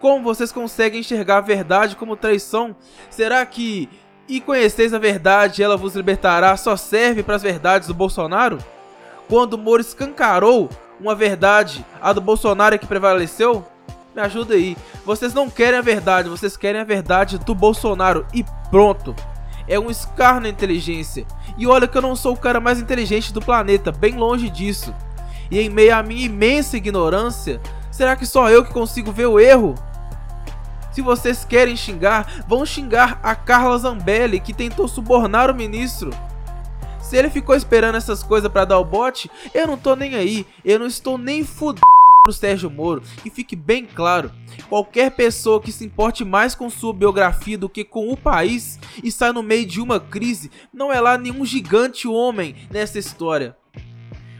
Como 0.00 0.22
vocês 0.22 0.52
conseguem 0.52 1.00
enxergar 1.00 1.38
a 1.38 1.42
verdade 1.42 1.96
como 1.96 2.16
traição? 2.16 2.74
Será 3.10 3.44
que 3.44 3.88
e 4.28 4.40
conheceis 4.40 4.92
a 4.92 4.98
verdade, 4.98 5.62
ela 5.62 5.76
vos 5.76 5.96
libertará 5.96 6.56
só 6.56 6.76
serve 6.76 7.22
para 7.22 7.36
as 7.36 7.42
verdades 7.42 7.88
do 7.88 7.94
Bolsonaro? 7.94 8.58
quando 9.28 9.54
o 9.54 9.58
Moro 9.58 9.82
escancarou 9.82 10.68
uma 10.98 11.14
verdade, 11.14 11.84
a 12.00 12.12
do 12.12 12.20
Bolsonaro 12.20 12.74
é 12.74 12.78
que 12.78 12.86
prevaleceu? 12.86 13.64
Me 14.14 14.22
ajuda 14.22 14.54
aí. 14.54 14.76
Vocês 15.04 15.32
não 15.32 15.48
querem 15.48 15.78
a 15.78 15.82
verdade, 15.82 16.28
vocês 16.28 16.56
querem 16.56 16.80
a 16.80 16.84
verdade 16.84 17.38
do 17.38 17.54
Bolsonaro 17.54 18.26
e 18.34 18.44
pronto. 18.70 19.14
É 19.68 19.78
um 19.78 19.90
escarno 19.90 20.42
na 20.42 20.48
inteligência. 20.48 21.26
E 21.56 21.66
olha 21.66 21.86
que 21.86 21.96
eu 21.96 22.02
não 22.02 22.16
sou 22.16 22.34
o 22.34 22.38
cara 22.38 22.58
mais 22.58 22.80
inteligente 22.80 23.32
do 23.32 23.40
planeta, 23.40 23.92
bem 23.92 24.16
longe 24.16 24.48
disso. 24.48 24.94
E 25.50 25.60
em 25.60 25.68
meio 25.68 25.94
à 25.94 26.02
minha 26.02 26.26
imensa 26.26 26.76
ignorância, 26.76 27.60
será 27.90 28.16
que 28.16 28.26
só 28.26 28.50
eu 28.50 28.64
que 28.64 28.72
consigo 28.72 29.12
ver 29.12 29.26
o 29.26 29.38
erro? 29.38 29.74
Se 30.92 31.02
vocês 31.02 31.44
querem 31.44 31.76
xingar, 31.76 32.44
vão 32.48 32.66
xingar 32.66 33.20
a 33.22 33.34
Carla 33.34 33.78
Zambelli 33.78 34.40
que 34.40 34.52
tentou 34.52 34.88
subornar 34.88 35.50
o 35.50 35.54
ministro. 35.54 36.10
Se 37.00 37.16
ele 37.16 37.30
ficou 37.30 37.54
esperando 37.54 37.96
essas 37.96 38.22
coisas 38.22 38.50
para 38.50 38.64
dar 38.64 38.78
o 38.78 38.84
bote, 38.84 39.30
eu 39.54 39.66
não 39.66 39.78
tô 39.78 39.94
nem 39.94 40.14
aí. 40.14 40.46
Eu 40.64 40.78
não 40.78 40.86
estou 40.86 41.16
nem 41.16 41.44
fudendo 41.44 41.86
pro 42.28 42.32
Sérgio 42.32 42.70
Moro. 42.70 43.02
E 43.24 43.30
fique 43.30 43.56
bem 43.56 43.86
claro, 43.86 44.30
qualquer 44.68 45.12
pessoa 45.12 45.62
que 45.62 45.72
se 45.72 45.86
importe 45.86 46.26
mais 46.26 46.54
com 46.54 46.68
sua 46.68 46.92
biografia 46.92 47.56
do 47.56 47.70
que 47.70 47.82
com 47.82 48.10
o 48.10 48.16
país 48.16 48.78
e 49.02 49.08
está 49.08 49.32
no 49.32 49.42
meio 49.42 49.64
de 49.64 49.80
uma 49.80 49.98
crise, 49.98 50.50
não 50.72 50.92
é 50.92 51.00
lá 51.00 51.16
nenhum 51.16 51.44
gigante 51.46 52.06
homem 52.06 52.54
nessa 52.70 52.98
história. 52.98 53.56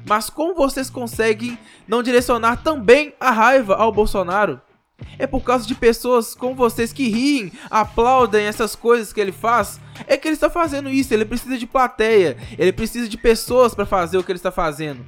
Mas 0.07 0.28
como 0.28 0.54
vocês 0.54 0.90
conseguem 0.90 1.59
não 1.87 2.02
direcionar 2.02 2.62
também 2.62 3.14
a 3.18 3.30
raiva 3.30 3.75
ao 3.75 3.90
Bolsonaro? 3.90 4.61
É 5.18 5.26
por 5.26 5.42
causa 5.42 5.66
de 5.66 5.75
pessoas 5.75 6.35
como 6.35 6.54
vocês 6.54 6.92
que 6.92 7.09
riem, 7.09 7.52
aplaudem 7.71 8.45
essas 8.45 8.75
coisas 8.75 9.12
que 9.12 9.21
ele 9.21 9.33
faz. 9.33 9.80
É 10.07 10.16
que 10.16 10.26
ele 10.28 10.35
está 10.35 10.50
fazendo 10.50 10.88
isso. 10.88 11.14
Ele 11.14 11.25
precisa 11.25 11.57
de 11.57 11.66
plateia. 11.66 12.37
Ele 12.59 12.73
precisa 12.73 13.09
de 13.09 13.16
pessoas 13.16 13.75
para 13.75 13.87
fazer 13.87 14.18
o 14.18 14.25
que 14.25 14.33
ele 14.33 14.38
está 14.38 14.50
fazendo. 14.50 15.04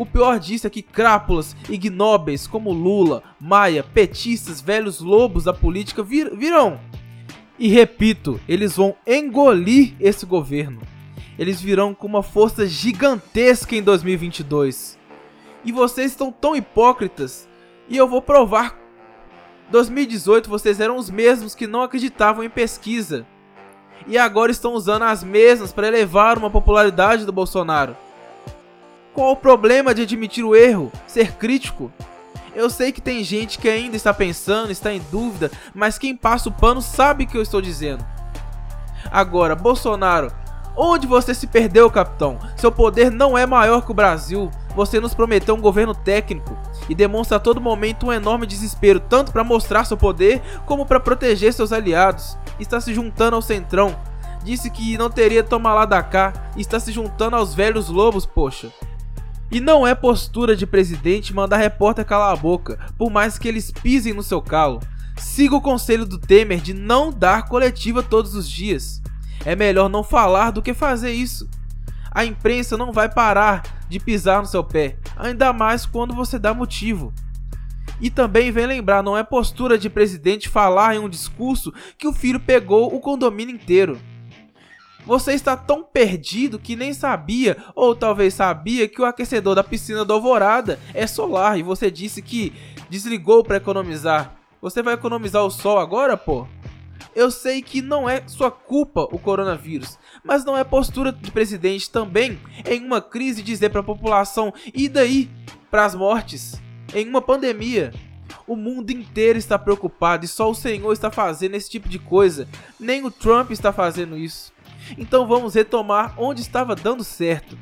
O 0.00 0.06
pior 0.06 0.38
disso 0.38 0.66
é 0.66 0.70
que 0.70 0.80
crápulas 0.80 1.54
ignóbeis 1.68 2.46
como 2.46 2.72
Lula, 2.72 3.22
Maia, 3.38 3.82
petistas, 3.84 4.58
velhos 4.58 4.98
lobos 4.98 5.44
da 5.44 5.52
política 5.52 6.02
vir 6.02 6.34
virão. 6.34 6.80
E 7.58 7.68
repito, 7.68 8.40
eles 8.48 8.76
vão 8.76 8.96
engolir 9.06 9.92
esse 10.00 10.24
governo. 10.24 10.80
Eles 11.38 11.60
virão 11.60 11.92
com 11.92 12.06
uma 12.06 12.22
força 12.22 12.66
gigantesca 12.66 13.76
em 13.76 13.82
2022. 13.82 14.98
E 15.66 15.70
vocês 15.70 16.12
estão 16.12 16.32
tão 16.32 16.56
hipócritas 16.56 17.46
e 17.86 17.94
eu 17.94 18.08
vou 18.08 18.22
provar. 18.22 18.78
2018 19.70 20.48
vocês 20.48 20.80
eram 20.80 20.96
os 20.96 21.10
mesmos 21.10 21.54
que 21.54 21.66
não 21.66 21.82
acreditavam 21.82 22.42
em 22.42 22.48
pesquisa. 22.48 23.26
E 24.06 24.16
agora 24.16 24.50
estão 24.50 24.72
usando 24.72 25.02
as 25.02 25.22
mesmas 25.22 25.74
para 25.74 25.88
elevar 25.88 26.38
uma 26.38 26.48
popularidade 26.48 27.26
do 27.26 27.32
Bolsonaro. 27.32 27.94
Qual 29.12 29.32
o 29.32 29.36
problema 29.36 29.92
de 29.92 30.02
admitir 30.02 30.44
o 30.44 30.54
erro, 30.54 30.92
ser 31.06 31.32
crítico? 31.32 31.90
Eu 32.54 32.70
sei 32.70 32.92
que 32.92 33.00
tem 33.00 33.24
gente 33.24 33.58
que 33.58 33.68
ainda 33.68 33.96
está 33.96 34.14
pensando, 34.14 34.70
está 34.70 34.92
em 34.92 35.02
dúvida, 35.10 35.50
mas 35.74 35.98
quem 35.98 36.16
passa 36.16 36.48
o 36.48 36.52
pano 36.52 36.80
sabe 36.80 37.24
o 37.24 37.26
que 37.26 37.36
eu 37.36 37.42
estou 37.42 37.60
dizendo. 37.60 38.04
Agora, 39.10 39.56
Bolsonaro, 39.56 40.32
onde 40.76 41.06
você 41.06 41.34
se 41.34 41.48
perdeu, 41.48 41.90
capitão? 41.90 42.38
Seu 42.56 42.70
poder 42.70 43.10
não 43.10 43.36
é 43.36 43.46
maior 43.46 43.84
que 43.84 43.90
o 43.90 43.94
Brasil. 43.94 44.50
Você 44.76 45.00
nos 45.00 45.14
prometeu 45.14 45.56
um 45.56 45.60
governo 45.60 45.94
técnico 45.94 46.56
e 46.88 46.94
demonstra 46.94 47.36
a 47.36 47.40
todo 47.40 47.60
momento 47.60 48.06
um 48.06 48.12
enorme 48.12 48.46
desespero, 48.46 49.00
tanto 49.00 49.32
para 49.32 49.42
mostrar 49.42 49.84
seu 49.84 49.96
poder 49.96 50.40
como 50.66 50.86
para 50.86 51.00
proteger 51.00 51.52
seus 51.52 51.72
aliados. 51.72 52.38
Está 52.60 52.80
se 52.80 52.94
juntando 52.94 53.34
ao 53.34 53.42
Centrão. 53.42 53.96
Disse 54.44 54.70
que 54.70 54.96
não 54.96 55.10
teria 55.10 55.42
tomar 55.42 55.74
lá 55.74 55.84
da 55.84 56.02
cá 56.02 56.32
está 56.56 56.78
se 56.78 56.92
juntando 56.92 57.36
aos 57.36 57.54
velhos 57.54 57.88
lobos, 57.88 58.24
poxa. 58.24 58.70
E 59.50 59.58
não 59.58 59.84
é 59.84 59.96
postura 59.96 60.54
de 60.54 60.64
presidente 60.64 61.34
mandar 61.34 61.56
repórter 61.56 62.04
calar 62.04 62.32
a 62.32 62.36
boca, 62.36 62.78
por 62.96 63.10
mais 63.10 63.36
que 63.36 63.48
eles 63.48 63.70
pisem 63.70 64.14
no 64.14 64.22
seu 64.22 64.40
calo. 64.40 64.80
Siga 65.16 65.56
o 65.56 65.60
conselho 65.60 66.06
do 66.06 66.18
Temer 66.18 66.60
de 66.60 66.72
não 66.72 67.10
dar 67.10 67.48
coletiva 67.48 68.00
todos 68.00 68.34
os 68.34 68.48
dias. 68.48 69.02
É 69.44 69.56
melhor 69.56 69.88
não 69.88 70.04
falar 70.04 70.52
do 70.52 70.62
que 70.62 70.72
fazer 70.72 71.10
isso. 71.10 71.48
A 72.12 72.24
imprensa 72.24 72.76
não 72.76 72.92
vai 72.92 73.08
parar 73.08 73.62
de 73.88 73.98
pisar 73.98 74.40
no 74.40 74.46
seu 74.46 74.62
pé, 74.62 74.96
ainda 75.16 75.52
mais 75.52 75.84
quando 75.84 76.14
você 76.14 76.38
dá 76.38 76.54
motivo. 76.54 77.12
E 78.00 78.08
também 78.08 78.52
vem 78.52 78.66
lembrar, 78.66 79.02
não 79.02 79.16
é 79.16 79.22
postura 79.22 79.76
de 79.76 79.90
presidente 79.90 80.48
falar 80.48 80.94
em 80.94 80.98
um 80.98 81.08
discurso 81.08 81.72
que 81.98 82.06
o 82.06 82.12
filho 82.12 82.40
pegou 82.40 82.94
o 82.94 83.00
condomínio 83.00 83.54
inteiro. 83.54 83.98
Você 85.06 85.32
está 85.32 85.56
tão 85.56 85.82
perdido 85.82 86.58
que 86.58 86.76
nem 86.76 86.92
sabia, 86.92 87.56
ou 87.74 87.96
talvez 87.96 88.34
sabia, 88.34 88.86
que 88.86 89.00
o 89.00 89.04
aquecedor 89.04 89.54
da 89.54 89.64
piscina 89.64 90.04
do 90.04 90.12
Alvorada 90.12 90.78
é 90.94 91.06
solar 91.06 91.58
e 91.58 91.62
você 91.62 91.90
disse 91.90 92.20
que 92.22 92.52
desligou 92.88 93.42
para 93.42 93.56
economizar. 93.56 94.34
Você 94.60 94.82
vai 94.82 94.94
economizar 94.94 95.42
o 95.42 95.50
sol 95.50 95.78
agora, 95.78 96.16
pô? 96.16 96.46
Eu 97.14 97.30
sei 97.30 97.60
que 97.60 97.82
não 97.82 98.08
é 98.08 98.22
sua 98.26 98.50
culpa 98.50 99.02
o 99.10 99.18
coronavírus, 99.18 99.98
mas 100.22 100.44
não 100.44 100.56
é 100.56 100.62
postura 100.62 101.10
de 101.10 101.30
presidente 101.30 101.90
também 101.90 102.38
em 102.64 102.84
uma 102.84 103.00
crise 103.00 103.42
dizer 103.42 103.70
para 103.70 103.80
a 103.80 103.84
população 103.84 104.52
e 104.72 104.88
daí 104.88 105.28
para 105.70 105.84
as 105.84 105.94
mortes 105.94 106.60
em 106.94 107.08
uma 107.08 107.22
pandemia. 107.22 107.92
O 108.46 108.54
mundo 108.54 108.90
inteiro 108.90 109.38
está 109.38 109.58
preocupado 109.58 110.24
e 110.24 110.28
só 110.28 110.50
o 110.50 110.54
Senhor 110.54 110.92
está 110.92 111.10
fazendo 111.10 111.54
esse 111.54 111.70
tipo 111.70 111.88
de 111.88 111.98
coisa. 111.98 112.48
Nem 112.78 113.04
o 113.04 113.10
Trump 113.10 113.50
está 113.50 113.72
fazendo 113.72 114.16
isso. 114.16 114.52
Então 114.98 115.26
vamos 115.26 115.54
retomar 115.54 116.14
onde 116.16 116.40
estava 116.40 116.74
dando 116.74 117.04
certo. 117.04 117.58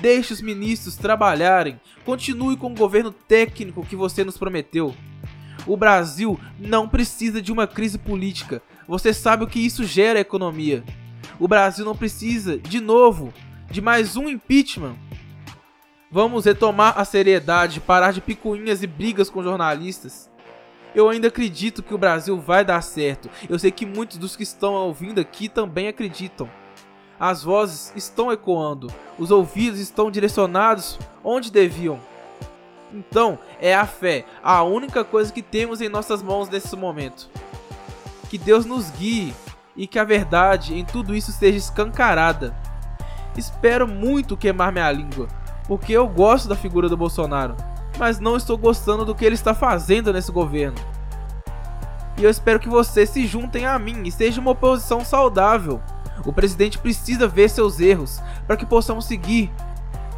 Deixe 0.00 0.32
os 0.32 0.40
ministros 0.42 0.96
trabalharem. 0.96 1.80
Continue 2.04 2.56
com 2.56 2.72
o 2.72 2.76
governo 2.76 3.10
técnico 3.10 3.84
que 3.84 3.96
você 3.96 4.24
nos 4.24 4.36
prometeu. 4.36 4.94
O 5.66 5.76
Brasil 5.76 6.38
não 6.58 6.88
precisa 6.88 7.42
de 7.42 7.50
uma 7.52 7.66
crise 7.66 7.98
política. 7.98 8.62
Você 8.86 9.12
sabe 9.12 9.44
o 9.44 9.48
que 9.48 9.58
isso 9.58 9.84
gera 9.84 10.18
a 10.18 10.22
economia. 10.22 10.84
O 11.40 11.48
Brasil 11.48 11.84
não 11.84 11.96
precisa, 11.96 12.56
de 12.58 12.80
novo, 12.80 13.32
de 13.70 13.80
mais 13.80 14.16
um 14.16 14.28
impeachment. 14.28 14.96
Vamos 16.10 16.44
retomar 16.44 16.98
a 16.98 17.04
seriedade, 17.04 17.80
parar 17.80 18.12
de 18.12 18.20
picuinhas 18.20 18.82
e 18.82 18.86
brigas 18.86 19.28
com 19.28 19.42
jornalistas. 19.42 20.30
Eu 20.96 21.10
ainda 21.10 21.28
acredito 21.28 21.82
que 21.82 21.92
o 21.92 21.98
Brasil 21.98 22.40
vai 22.40 22.64
dar 22.64 22.80
certo. 22.80 23.28
Eu 23.50 23.58
sei 23.58 23.70
que 23.70 23.84
muitos 23.84 24.16
dos 24.16 24.34
que 24.34 24.42
estão 24.42 24.72
ouvindo 24.72 25.20
aqui 25.20 25.46
também 25.46 25.88
acreditam. 25.88 26.48
As 27.20 27.42
vozes 27.42 27.92
estão 27.94 28.32
ecoando, 28.32 28.90
os 29.18 29.30
ouvidos 29.30 29.78
estão 29.78 30.10
direcionados 30.10 30.98
onde 31.22 31.52
deviam. 31.52 32.00
Então, 32.90 33.38
é 33.60 33.74
a 33.74 33.84
fé, 33.84 34.24
a 34.42 34.62
única 34.62 35.04
coisa 35.04 35.30
que 35.30 35.42
temos 35.42 35.82
em 35.82 35.88
nossas 35.90 36.22
mãos 36.22 36.48
nesse 36.48 36.74
momento. 36.74 37.28
Que 38.30 38.38
Deus 38.38 38.64
nos 38.64 38.88
guie 38.88 39.34
e 39.76 39.86
que 39.86 39.98
a 39.98 40.04
verdade 40.04 40.74
em 40.74 40.84
tudo 40.86 41.14
isso 41.14 41.30
seja 41.30 41.58
escancarada. 41.58 42.56
Espero 43.36 43.86
muito 43.86 44.34
queimar 44.34 44.72
minha 44.72 44.90
língua, 44.90 45.28
porque 45.68 45.92
eu 45.92 46.08
gosto 46.08 46.48
da 46.48 46.56
figura 46.56 46.88
do 46.88 46.96
Bolsonaro 46.96 47.54
mas 47.98 48.20
não 48.20 48.36
estou 48.36 48.56
gostando 48.56 49.04
do 49.04 49.14
que 49.14 49.24
ele 49.24 49.34
está 49.34 49.54
fazendo 49.54 50.12
nesse 50.12 50.30
governo. 50.30 50.76
E 52.18 52.24
eu 52.24 52.30
espero 52.30 52.58
que 52.58 52.68
vocês 52.68 53.10
se 53.10 53.26
juntem 53.26 53.66
a 53.66 53.78
mim 53.78 54.02
e 54.04 54.10
seja 54.10 54.40
uma 54.40 54.52
oposição 54.52 55.04
saudável. 55.04 55.80
O 56.24 56.32
presidente 56.32 56.78
precisa 56.78 57.28
ver 57.28 57.50
seus 57.50 57.78
erros 57.78 58.20
para 58.46 58.56
que 58.56 58.64
possamos 58.64 59.04
seguir. 59.04 59.52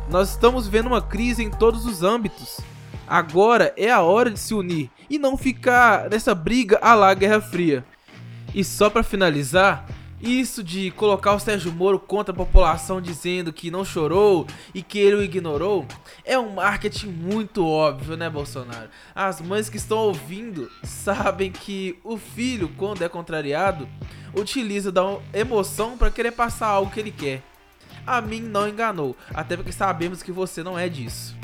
Nós 0.08 0.30
estamos 0.30 0.66
vivendo 0.66 0.87
uma 0.87 1.02
crise 1.02 1.42
em 1.42 1.50
todos 1.50 1.85
os 1.87 2.02
âmbitos. 2.02 2.61
Agora 3.06 3.73
é 3.76 3.90
a 3.90 4.00
hora 4.00 4.30
de 4.30 4.38
se 4.38 4.54
unir 4.54 4.90
e 5.11 5.18
não 5.18 5.37
ficar 5.37 6.08
nessa 6.08 6.35
briga 6.35 6.78
à 6.80 6.94
la 6.94 7.12
Guerra 7.14 7.40
Fria. 7.40 7.85
E 8.54 8.62
só 8.62 8.88
para 8.88 9.02
finalizar, 9.02 9.87
isso 10.20 10.64
de 10.64 10.90
colocar 10.90 11.34
o 11.34 11.38
Sérgio 11.38 11.72
Moro 11.72 11.98
contra 11.98 12.32
a 12.32 12.37
população 12.37 13.00
dizendo 13.00 13.52
que 13.52 13.70
não 13.70 13.84
chorou 13.84 14.46
e 14.75 14.82
que 14.82 14.98
ele 14.98 15.16
o 15.16 15.22
ignorou 15.22 15.87
é 16.25 16.38
um 16.38 16.54
marketing 16.54 17.08
muito 17.08 17.64
óbvio, 17.64 18.16
né, 18.16 18.28
Bolsonaro? 18.28 18.88
As 19.14 19.40
mães 19.40 19.68
que 19.68 19.76
estão 19.76 19.98
ouvindo 19.98 20.70
sabem 20.82 21.52
que 21.52 21.98
o 22.02 22.16
filho, 22.16 22.68
quando 22.76 23.02
é 23.02 23.08
contrariado, 23.08 23.88
utiliza 24.34 24.90
da 24.90 25.02
emoção 25.32 25.96
para 25.96 26.10
querer 26.10 26.32
passar 26.32 26.66
algo 26.66 26.90
que 26.90 26.98
ele 26.98 27.12
quer. 27.12 27.42
A 28.06 28.20
mim 28.20 28.40
não 28.40 28.68
enganou, 28.68 29.16
até 29.32 29.56
porque 29.56 29.72
sabemos 29.72 30.22
que 30.22 30.32
você 30.32 30.62
não 30.62 30.78
é 30.78 30.88
disso. 30.88 31.37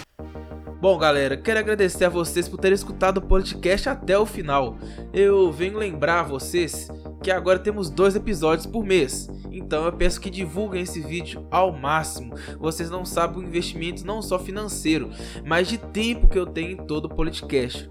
Bom, 0.80 0.98
galera, 0.98 1.36
quero 1.36 1.60
agradecer 1.60 2.04
a 2.04 2.10
vocês 2.10 2.48
por 2.48 2.58
terem 2.58 2.74
escutado 2.74 3.18
o 3.18 3.22
podcast 3.22 3.88
até 3.88 4.18
o 4.18 4.26
final. 4.26 4.76
Eu 5.14 5.50
venho 5.50 5.78
lembrar 5.78 6.20
a 6.20 6.24
vocês 6.24 6.88
que 7.24 7.30
agora 7.30 7.58
temos 7.58 7.88
dois 7.88 8.14
episódios 8.14 8.66
por 8.66 8.84
mês. 8.84 9.30
Então 9.50 9.86
eu 9.86 9.92
peço 9.92 10.20
que 10.20 10.28
divulguem 10.28 10.82
esse 10.82 11.00
vídeo 11.00 11.46
ao 11.50 11.72
máximo. 11.72 12.34
Vocês 12.58 12.90
não 12.90 13.06
sabem 13.06 13.38
o 13.38 13.42
investimento 13.42 14.06
não 14.06 14.20
só 14.20 14.38
financeiro, 14.38 15.10
mas 15.42 15.66
de 15.66 15.78
tempo 15.78 16.28
que 16.28 16.38
eu 16.38 16.44
tenho 16.44 16.72
em 16.72 16.76
todo 16.76 17.06
o 17.06 17.08
podcast. 17.08 17.88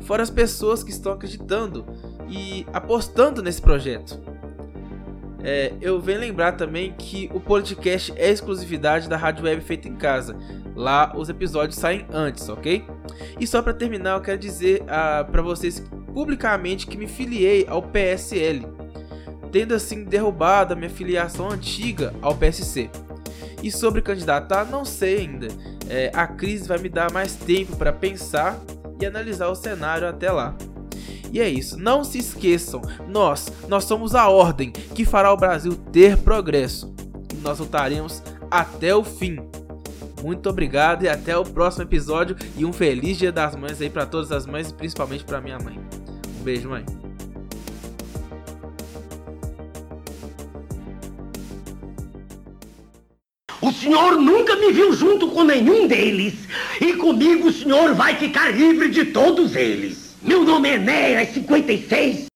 Fora 0.00 0.24
as 0.24 0.30
pessoas 0.30 0.82
que 0.82 0.90
estão 0.90 1.12
acreditando 1.12 1.86
e 2.28 2.66
apostando 2.72 3.40
nesse 3.40 3.62
projeto. 3.62 4.20
É, 5.44 5.72
eu 5.80 6.00
venho 6.00 6.18
lembrar 6.18 6.52
também 6.52 6.92
que 6.92 7.30
o 7.32 7.38
podcast 7.38 8.12
é 8.16 8.30
exclusividade 8.30 9.08
da 9.08 9.16
Rádio 9.16 9.44
Web 9.44 9.62
Feita 9.62 9.86
em 9.86 9.94
Casa. 9.94 10.36
Lá 10.74 11.12
os 11.16 11.28
episódios 11.28 11.78
saem 11.78 12.04
antes, 12.12 12.48
ok? 12.48 12.84
E 13.38 13.46
só 13.46 13.62
para 13.62 13.74
terminar, 13.74 14.16
eu 14.16 14.20
quero 14.20 14.38
dizer 14.38 14.82
ah, 14.88 15.24
para 15.30 15.42
vocês 15.42 15.84
publicamente 16.12 16.86
que 16.86 16.96
me 16.96 17.06
filiei 17.06 17.66
ao 17.68 17.82
PSL, 17.82 18.66
tendo 19.50 19.74
assim 19.74 20.04
derrubado 20.04 20.72
a 20.72 20.76
minha 20.76 20.90
filiação 20.90 21.50
antiga 21.50 22.14
ao 22.22 22.34
PSC. 22.34 22.90
E 23.62 23.70
sobre 23.70 24.02
candidatar, 24.02 24.64
não 24.64 24.84
sei 24.84 25.20
ainda. 25.20 25.48
É, 25.88 26.10
a 26.14 26.26
crise 26.26 26.66
vai 26.66 26.78
me 26.78 26.88
dar 26.88 27.12
mais 27.12 27.34
tempo 27.34 27.76
para 27.76 27.92
pensar 27.92 28.58
e 29.00 29.06
analisar 29.06 29.48
o 29.48 29.54
cenário 29.54 30.08
até 30.08 30.30
lá. 30.30 30.56
E 31.32 31.40
é 31.40 31.48
isso, 31.48 31.78
não 31.78 32.04
se 32.04 32.18
esqueçam, 32.18 32.82
nós, 33.08 33.50
nós 33.66 33.84
somos 33.84 34.14
a 34.14 34.28
ordem 34.28 34.70
que 34.70 35.04
fará 35.04 35.32
o 35.32 35.36
Brasil 35.36 35.74
ter 35.90 36.18
progresso. 36.18 36.92
Nós 37.40 37.58
lutaremos 37.58 38.22
até 38.50 38.94
o 38.94 39.02
fim. 39.02 39.38
Muito 40.22 40.50
obrigado 40.50 41.04
e 41.04 41.08
até 41.08 41.36
o 41.36 41.42
próximo 41.42 41.84
episódio 41.84 42.36
e 42.56 42.64
um 42.66 42.72
feliz 42.72 43.16
Dia 43.16 43.32
das 43.32 43.56
Mães 43.56 43.80
aí 43.80 43.88
para 43.88 44.04
todas 44.04 44.30
as 44.30 44.46
mães 44.46 44.70
e 44.70 44.74
principalmente 44.74 45.24
para 45.24 45.40
minha 45.40 45.58
mãe. 45.58 45.80
Beijo, 46.42 46.68
mãe. 46.68 46.84
O 53.60 53.70
senhor 53.70 54.20
nunca 54.20 54.56
me 54.56 54.72
viu 54.72 54.92
junto 54.92 55.28
com 55.28 55.44
nenhum 55.44 55.86
deles. 55.86 56.34
E 56.80 56.94
comigo 56.94 57.48
o 57.48 57.52
senhor 57.52 57.94
vai 57.94 58.16
ficar 58.16 58.50
livre 58.50 58.88
de 58.90 59.04
todos 59.06 59.54
eles. 59.54 60.16
Meu 60.20 60.42
nome 60.42 60.68
é 60.68 60.74
Enéas 60.74 61.28
56 61.28 62.26